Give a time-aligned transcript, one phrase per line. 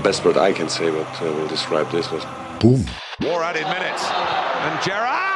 [0.00, 2.24] the best word I can say what uh, will describe this was
[2.58, 2.84] boom.
[3.20, 4.02] More added minutes.
[4.08, 5.29] And Gerrard!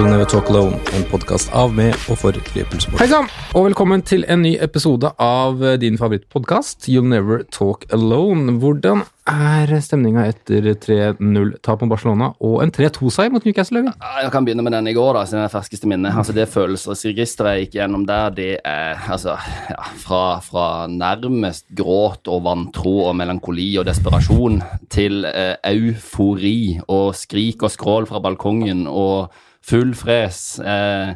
[0.00, 3.02] You'll Never Talk Alone, en podkast av, med og for Liverpool-support.
[3.02, 8.54] Hei sann, og velkommen til en ny episode av din favorittpodkast, You'll Never Talk Alone.
[8.62, 13.82] Hvordan er stemninga etter 3-0-tap mot Barcelona og en 3-2-seier mot Newcastle?
[13.82, 14.06] Øyvind?
[14.22, 16.14] Jeg kan begynne med den i går, da, siden det er ferskeste minne.
[16.22, 19.36] Altså, det følelsesregisteret jeg gikk gjennom der, det er altså
[19.68, 27.12] ja, fra, fra, nærmest gråt og vantro og melankoli og desperasjon til eh, eufori og
[27.20, 29.28] skrik og skrål fra balkongen og
[29.66, 30.58] full fres.
[30.60, 31.14] Eh,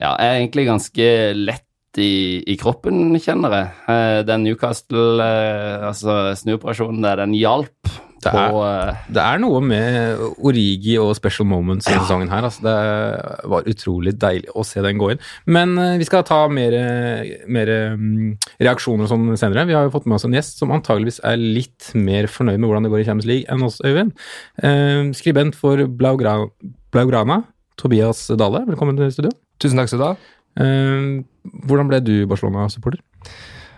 [0.00, 1.68] ja, er egentlig ganske lett
[2.00, 3.74] i, i kroppen, kjenner jeg.
[3.90, 7.94] Eh, den Newcastle, eh, altså snuoperasjonen der, den hjalp.
[8.24, 12.00] Det er, på, eh, det er, noe med Origi og special moments i ja.
[12.00, 12.46] sesongen her.
[12.48, 12.76] Altså, det
[13.52, 15.22] var utrolig deilig å se den gå inn.
[15.44, 16.74] Men uh, vi skal ta mer,
[17.52, 19.66] mer um, reaksjoner og sånn senere.
[19.68, 22.70] Vi har jo fått med oss en gjest som antageligvis er litt mer fornøyd med
[22.70, 24.16] hvordan det går i Champions League enn oss, Øyvind.
[24.64, 27.42] Uh, skribent for Blaugrana
[27.80, 29.32] Tobias Dale, velkommen til studio.
[29.62, 30.14] Tusen takk skal du ha.
[30.54, 31.24] Uh,
[31.66, 33.02] hvordan ble du Barcelona-supporter?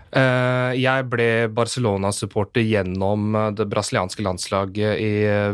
[0.07, 5.09] Uh, jeg ble Barcelona-supporter gjennom eh, det brasilianske landslaget i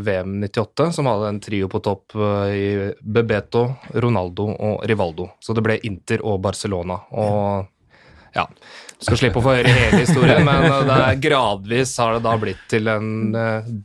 [0.05, 2.16] VM 98, som hadde en trio på topp
[2.53, 3.66] i Bebeto,
[3.97, 5.31] Ronaldo og Rivaldo.
[5.41, 7.00] Så det ble Inter og Barcelona.
[7.17, 7.66] Og
[8.38, 8.45] ja,
[9.02, 12.63] skal slippe å få høre hele historien, men det er gradvis har det da blitt
[12.72, 13.09] til en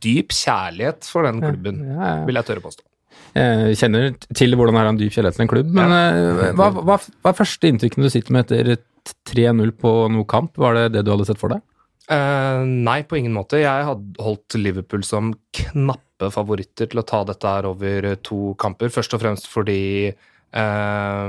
[0.05, 1.83] dyp kjærlighet for den klubben,
[2.29, 2.88] vil jeg tørre påstå.
[3.37, 6.53] Jeg kjenner til hvordan det er en dyp kjærlighet til en klubb, men ja.
[6.59, 8.81] hva, hva, hva, er første inntrykkene du sitter med etter
[9.29, 10.57] 3-0 på noe kamp?
[10.59, 11.63] Var det det du hadde sett for deg?
[12.09, 13.61] Uh, nei, på ingen måte.
[13.61, 18.93] Jeg hadde holdt Liverpool som knappe favoritter til å ta dette her over to kamper.
[18.93, 21.29] Først og fremst fordi uh,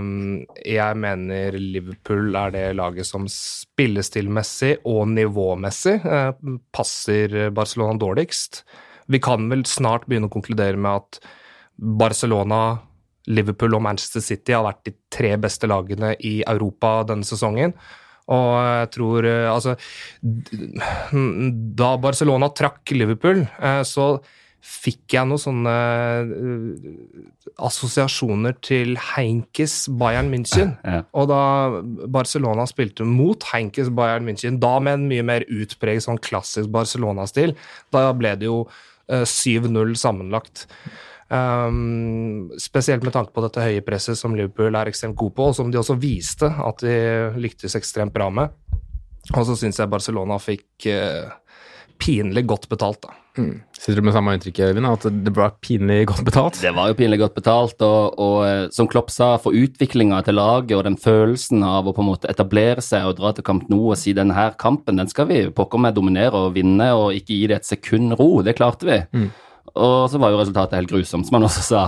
[0.64, 6.32] jeg mener Liverpool er det laget som spillestilmessig og nivåmessig uh,
[6.76, 8.64] passer Barcelona dårligst.
[9.12, 11.22] Vi kan vel snart begynne å konkludere med at
[11.79, 12.79] Barcelona,
[13.29, 17.75] Liverpool og Manchester City har vært de tre beste lagene i Europa denne sesongen.
[18.29, 19.75] Og jeg tror eh, Altså
[21.79, 24.19] Da Barcelona trakk Liverpool, eh, så
[24.59, 25.73] fikk jeg noen sånne
[26.19, 26.90] eh,
[27.63, 30.73] assosiasjoner til Heinkes Bayern München.
[30.84, 31.06] Ja.
[31.16, 31.44] Og da
[32.11, 37.56] Barcelona spilte mot Heinkes Bayern München, da med en mye mer utpreget sånn klassisk Barcelona-stil,
[37.96, 38.66] da ble det jo
[39.07, 40.67] 7-0 sammenlagt.
[41.29, 45.57] Um, spesielt med tanke på dette høye presset som Liverpool er ekstremt god på, og
[45.57, 46.95] som de også viste at de
[47.38, 48.56] lyktes ekstremt bra med.
[49.35, 51.29] Og så syns jeg Barcelona fikk uh,
[52.01, 53.16] pinlig godt betalt, da.
[53.40, 53.59] Mm.
[53.78, 56.57] Sitter du med samme inntrykk, Øyvind, at det var pinlig godt betalt?
[56.59, 60.40] Det var jo pinlig godt betalt, og, og eh, som Klopp sa, for utviklinga til
[60.40, 63.69] laget og den følelsen av å på en måte etablere seg og dra til kamp
[63.72, 67.13] nå og si denne her kampen, den skal vi pokker meg dominere og vinne og
[67.16, 68.31] ikke gi det et sekund ro.
[68.44, 69.00] Det klarte vi.
[69.16, 69.29] Mm.
[69.75, 71.84] Og så var jo resultatet helt grusomt, som han også sa.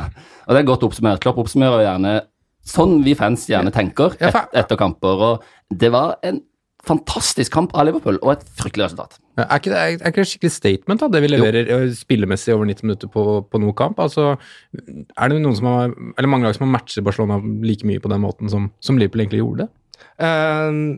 [0.46, 1.22] Og det er godt oppsummert.
[1.24, 2.20] Klopp oppsummerer gjerne
[2.68, 5.26] sånn vi fans gjerne tenker et, etter kamper.
[5.28, 6.42] Og det var en
[6.86, 9.20] fantastisk kamp av Liverpool, og et fryktelig resultat.
[9.38, 11.78] Er ikke det er ikke det skikkelig statement, da, det vi leverer jo.
[11.86, 14.02] Eh, spillemessig over 90 minutter på, på noen kamp?
[14.02, 14.34] Altså,
[14.74, 18.12] er det noen som har, eller mange lag som har matchet Barcelona like mye på
[18.12, 19.70] den måten som, som Liverpool egentlig gjorde det?
[20.22, 20.98] Uh,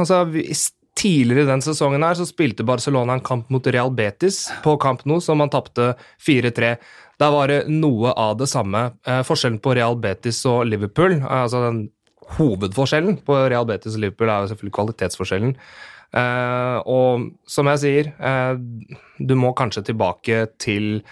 [0.00, 0.70] altså, hvis
[1.02, 5.18] Tidligere den sesongen her så spilte Barcelona en kamp mot Real Betis på Camp Nou,
[5.24, 6.76] som man tapte 4-3.
[7.18, 8.84] Der var det noe av det samme.
[9.06, 11.80] Eh, forskjellen på Real Betis og Liverpool, eh, altså den
[12.36, 15.56] hovedforskjellen på Real Betis og Liverpool, er jo selvfølgelig kvalitetsforskjellen.
[16.22, 18.12] Eh, og som jeg sier,
[19.18, 21.02] du må kanskje tilbake til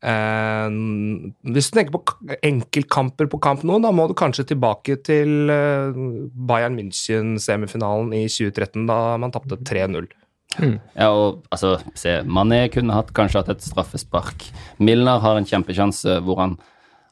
[0.00, 5.98] hvis du tenker på enkeltkamper på kamp nå, da må du kanskje tilbake til eh,
[6.48, 10.08] Bayern München-semifinalen i 2013, da man tapte 3-0.
[10.58, 10.78] Mm.
[10.96, 14.48] Ja, og altså, se, Mané kunne hatt, kanskje hatt et straffespark.
[14.80, 16.56] Milner har en kjempesjanse hvor han,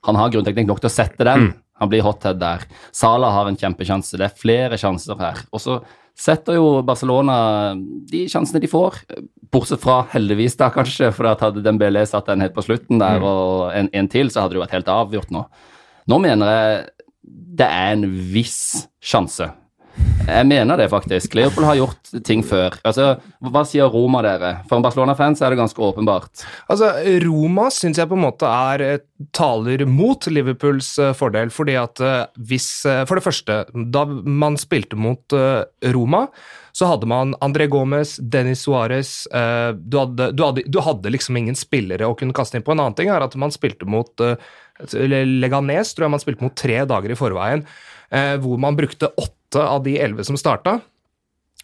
[0.09, 1.51] han har grunnteknikk nok til å sette den.
[1.51, 1.55] Mm.
[1.79, 2.65] Han blir hothead der.
[2.97, 4.19] Sala har en kjempesjanse.
[4.19, 5.45] Det er flere sjanser her.
[5.53, 5.79] Og så
[6.19, 7.39] setter jo Barcelona
[8.11, 9.01] de sjansene de får,
[9.55, 13.23] bortsett fra heldigvis, da kanskje, for at hadde Dembélé satt den helt på slutten der,
[13.23, 13.29] mm.
[13.29, 15.45] og en, en, til, så hadde det jo vært helt avgjort nå.
[16.09, 16.85] Nå mener jeg
[17.59, 19.49] det er en viss sjanse
[20.29, 21.33] Jeg mener det, faktisk.
[21.39, 22.75] Liverpool har gjort ting før.
[22.87, 24.59] Altså, Hva sier Roma, dere?
[24.69, 26.45] For en Barcelona-fan er det ganske åpenbart.
[26.69, 26.91] Altså,
[27.25, 29.01] Roma syns jeg på en måte er eh,
[29.33, 31.51] taler mot Liverpools eh, fordel.
[31.55, 32.69] fordi at eh, hvis
[33.09, 35.33] For det første, da man spilte mot
[35.95, 36.27] Roma,
[36.77, 39.27] så hadde man André Gomez, Dennis Suárez
[39.75, 42.75] du, du, du hadde liksom ingen spillere å kunne kaste inn på.
[42.75, 44.13] En annen ting er at man spilte mot
[44.93, 47.65] Leganes, tror jeg man spilte mot tre dager i forveien,
[48.45, 50.81] hvor man brukte åtte av de elleve som starta.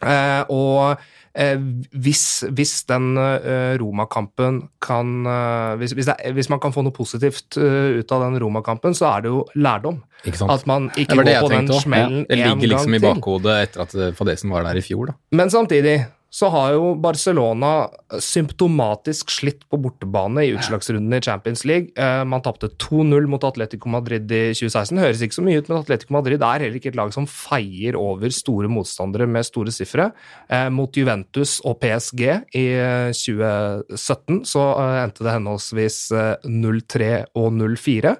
[0.05, 0.97] Eh, og
[1.39, 1.61] eh,
[1.95, 2.23] hvis,
[2.53, 6.93] hvis den eh, Roma-kampen kan eh, hvis, hvis, det, er- hvis man kan få noe
[6.97, 10.03] positivt ut av den Roma-kampen, så er det jo lærdom.
[10.25, 10.51] Ikke sant?
[10.51, 12.35] At man ikke går på den smellen én gang til.
[12.35, 15.19] Det ligger liksom i bakhodet etter at fadesen var der i fjor, da.
[15.37, 15.99] Men samtidig
[16.35, 17.87] så har jo Barcelona
[18.19, 21.93] symptomatisk slitt på bortebane i utslagsrunden i Champions League.
[21.95, 24.99] Eh, man tapte 2-0 mot Atletico Madrid i 2016.
[24.99, 27.95] Høres ikke så mye ut, men Atletico Madrid er heller ikke et lag som feier
[28.01, 30.09] over store motstandere med store sifre.
[30.51, 37.13] Eh, mot Juventus og PSG i eh, 2017 så eh, endte det henholdsvis eh, 0-3
[37.39, 38.19] og 0-4,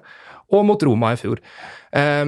[0.55, 1.43] og mot Roma i fjor.
[1.91, 2.23] Eh,